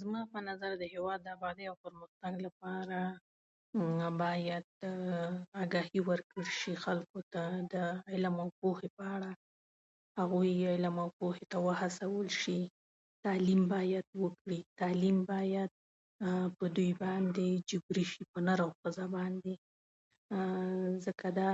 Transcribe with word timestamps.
زما 0.00 0.20
په 0.32 0.38
نظر 0.48 0.70
د 0.80 0.84
هېواد 0.94 1.20
ابادۍ 1.34 1.66
او 1.70 1.76
پرمختګ 1.84 2.32
لپاره 2.46 3.00
باید 4.24 4.66
آګاهي 5.62 6.00
ورکړل 6.08 6.48
شي 6.60 6.74
خلکو 6.84 7.18
ته 7.32 7.42
د 7.72 7.74
علم 8.12 8.36
او 8.44 8.48
پوهې 8.60 8.88
په 8.96 9.04
اړه. 9.14 9.30
هغوی 10.20 10.52
علم 10.74 10.96
او 11.04 11.08
پوهې 11.18 11.44
ته 11.52 11.58
وهڅول 11.66 12.28
شي. 12.42 12.60
تعلیم 13.26 13.62
باید 13.74 14.06
وکړي، 14.22 14.58
تعلیم 14.82 15.18
باید 15.34 15.70
په 16.58 16.64
دوی 16.76 16.92
باندې 17.04 17.48
جبري 17.70 18.04
شي، 18.12 18.22
په 18.32 18.38
نر 18.46 18.60
او 18.66 18.70
ښځه 18.82 19.06
باندې 19.16 19.54
ځکه 21.04 21.26
دا 21.40 21.52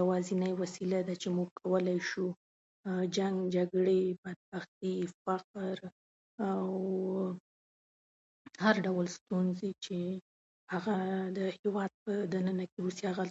یوازینۍ 0.00 0.52
وسیله 0.60 0.98
ده 1.08 1.14
چې 1.22 1.28
موږ 1.36 1.48
کولای 1.60 1.98
شو 2.10 2.26
جنګ، 3.16 3.36
جګړې، 3.56 4.00
بدبختي، 4.22 4.96
فقر 5.24 5.76
او 6.50 6.66
هر 8.64 8.76
ډول 8.86 9.06
ستونزې 9.16 9.70
چې 9.84 9.98
هغه 10.72 10.94
د 11.38 11.40
هېواد 11.58 11.92
په 12.04 12.12
دننه 12.32 12.64
کې 12.72 12.78
اوسي، 12.84 13.02
هغه 13.10 13.24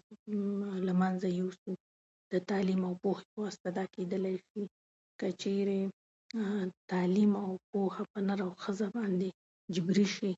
له 0.88 0.94
منځه 1.02 1.28
یوسو. 1.42 1.72
د 2.34 2.36
تعلیم 2.50 2.82
او 2.90 2.94
پوهې 3.04 3.24
په 3.32 3.38
واسطه 3.44 3.70
دا 3.80 3.86
کېدلای 3.94 4.38
شي. 4.50 4.64
که 5.20 5.28
چېرې 5.44 5.80
تعلیم 6.92 7.32
او 7.44 7.52
پوهه 7.72 8.04
په 8.14 8.20
نر 8.28 8.40
او 8.48 8.52
ښځه 8.64 8.88
باندې 8.98 9.30
جبري 9.76 10.08
شي، 10.16 10.32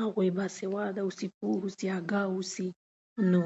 هغوی 0.00 0.28
به 0.36 0.46
سواد 0.58 0.94
اوسي، 1.04 1.26
پوه 1.38 1.56
اوسي، 1.64 1.86
آګاه 1.98 2.26
اوسي. 2.34 2.68
نو 3.32 3.42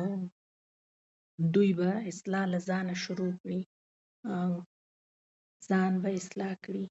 دوی 1.54 1.70
به 1.78 1.90
اصلاح 2.10 2.44
له 2.54 2.58
ځانه 2.68 2.94
شروع 3.04 3.32
کړي. 3.42 3.62
ځان 5.68 5.92
به 6.02 6.10
اصلاح 6.20 6.52
کړي، 6.66 6.84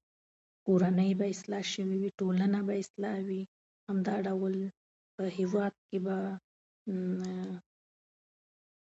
کورنۍ 0.66 1.10
به 1.18 1.26
اصلاح 1.34 1.62
شوې 1.74 1.96
وي، 2.00 2.10
ټولنه 2.20 2.58
به 2.66 2.74
اصلاح 2.82 3.16
شوې 3.20 3.28
وي. 3.28 3.42
همدا 3.88 4.14
ډول 4.28 4.54
په 5.16 5.24
هېواد 5.38 5.72
کې 5.88 5.98
به 6.06 6.16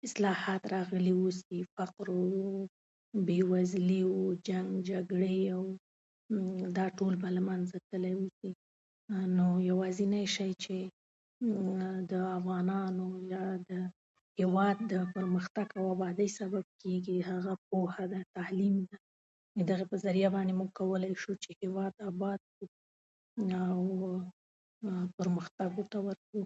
اصلاحات 0.08 0.64
راغلي 0.75 1.14
اوسي، 1.22 1.59
فقر، 1.75 2.08
بېوزلي 3.28 4.00
او 4.11 4.17
جنګ 4.47 4.67
او 4.75 4.81
جګړې، 4.92 5.38
او 5.55 5.64
دا 6.78 6.86
ټول 6.97 7.14
به 7.22 7.30
له 7.38 7.42
منځه 7.50 7.75
تللي 7.89 8.14
واوسي. 8.19 8.52
نو 9.38 9.45
یوازینی 9.69 10.23
شی 10.36 10.50
چې 10.64 10.78
د 12.11 12.14
افغانانو 12.38 13.08
یا 13.33 13.45
هېواد 14.39 14.78
د 14.92 14.94
پرمختګ 15.16 15.67
او 15.80 15.83
ابادۍ 15.95 16.30
سبب 16.39 16.66
کېږي، 16.81 17.17
هغه 17.31 17.53
پوهه 17.69 18.02
ده، 18.11 18.19
تعلیم 18.38 18.75
ده. 18.89 18.97
دغې 19.69 19.83
په 19.92 19.95
ذریعه 20.05 20.30
باندې 20.36 20.53
موږ 20.59 20.69
کولای 20.80 21.14
شو 21.23 21.31
چې 21.44 21.50
هېواد 21.61 21.94
اباد 22.09 22.39
کړو 22.55 22.69
او 23.72 23.80
پرمختګ 25.17 25.67
ورته 25.78 25.97
ورکړو. 26.08 26.42